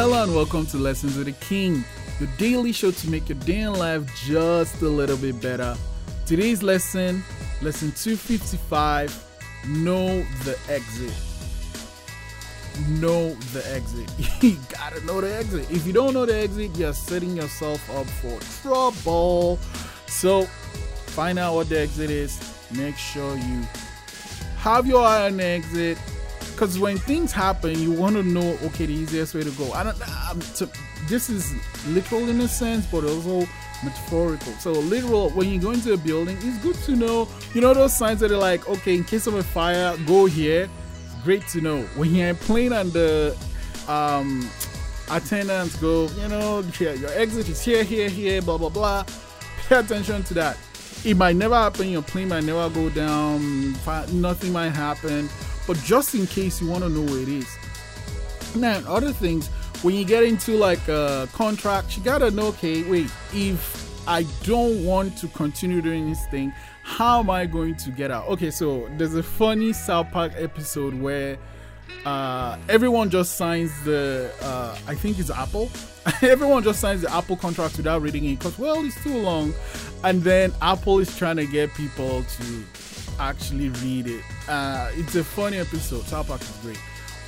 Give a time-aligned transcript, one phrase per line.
[0.00, 1.82] and welcome to Lessons with the King,
[2.20, 5.76] your daily show to make your day in life just a little bit better.
[6.24, 7.24] Today's lesson,
[7.60, 9.24] lesson 255
[9.66, 11.12] Know the exit.
[12.88, 14.08] Know the exit.
[14.40, 15.68] you gotta know the exit.
[15.68, 19.56] If you don't know the exit, you're setting yourself up for trouble.
[20.06, 20.44] So,
[21.06, 22.38] find out what the exit is.
[22.70, 23.64] Make sure you
[24.58, 25.98] have your eye on the exit
[26.58, 29.72] because when things happen, you want to know okay the easiest way to go.
[29.74, 30.28] I don't.
[30.28, 30.68] Um, to,
[31.08, 31.54] this is
[31.86, 33.48] literal in a sense, but also
[33.84, 34.52] metaphorical.
[34.54, 37.28] So literal when you go into a building, it's good to know.
[37.54, 40.68] You know those signs that are like, okay, in case of a fire, go here.
[41.22, 43.36] great to know when you're in plane and the
[43.86, 44.50] um,
[45.12, 49.04] attendants go, you know, your exit is here, here, here, blah blah blah.
[49.68, 50.56] Pay attention to that.
[51.04, 51.88] It might never happen.
[51.88, 53.74] Your plane might never go down.
[54.10, 55.28] Nothing might happen
[55.68, 57.46] but just in case you want to know where it is.
[58.56, 59.48] Now, other things,
[59.82, 64.82] when you get into like a contract, you gotta know, okay, wait, if I don't
[64.84, 66.52] want to continue doing this thing,
[66.82, 68.26] how am I going to get out?
[68.28, 71.36] Okay, so there's a funny South Park episode where
[72.06, 75.70] uh, everyone just signs the, uh, I think it's Apple.
[76.22, 79.52] everyone just signs the Apple contract without reading it because, well, it's too long.
[80.02, 82.64] And then Apple is trying to get people to
[83.20, 84.24] actually read it.
[84.48, 86.04] Uh, it's a funny episode.
[86.04, 86.80] South Park is great,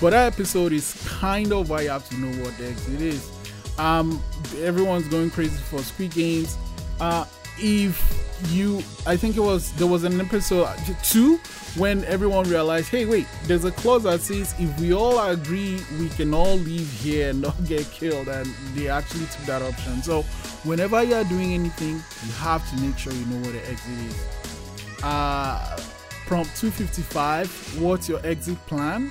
[0.00, 3.30] but that episode is kind of why you have to know what the exit is.
[3.78, 4.22] Um,
[4.58, 6.56] everyone's going crazy for Squid Games.
[7.00, 7.24] Uh,
[7.58, 10.68] if you, I think it was there was an episode
[11.02, 11.38] two
[11.76, 16.08] when everyone realized, hey, wait, there's a clause that says if we all agree, we
[16.10, 20.02] can all leave here and not get killed, and they actually took that option.
[20.02, 20.22] So,
[20.64, 23.98] whenever you are doing anything, you have to make sure you know what the exit
[24.06, 25.02] is.
[25.02, 25.80] Uh,
[26.28, 29.10] prompt 255 What's your exit plan?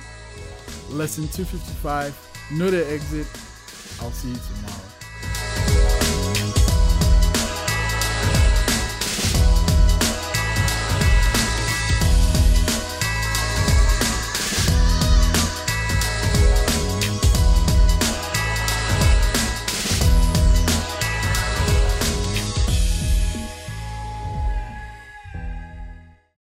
[0.88, 2.14] Lesson 255
[2.52, 3.26] Know the exit.
[4.00, 4.87] I'll see you tomorrow.